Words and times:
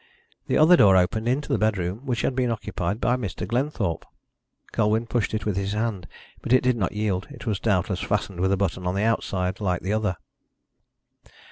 The 0.47 0.57
other 0.57 0.75
door 0.75 0.97
opened 0.97 1.27
into 1.27 1.49
the 1.53 1.59
bedroom 1.59 2.07
which 2.07 2.23
had 2.23 2.33
been 2.35 2.49
occupied 2.49 2.99
by 2.99 3.15
Mr. 3.17 3.45
Glenthorpe. 3.47 4.03
Colwyn 4.71 5.05
pushed 5.05 5.35
it 5.35 5.45
with 5.45 5.57
his 5.57 5.73
hand, 5.73 6.07
but 6.41 6.51
it 6.53 6.63
did 6.63 6.75
not 6.75 6.93
yield. 6.93 7.27
It 7.29 7.45
was 7.45 7.59
doubtless 7.59 7.99
fastened 7.99 8.39
with 8.39 8.51
a 8.51 8.57
button 8.57 8.87
on 8.87 8.95
the 8.95 9.03
outside, 9.03 9.59
like 9.59 9.83
the 9.83 9.93
other. 9.93 10.17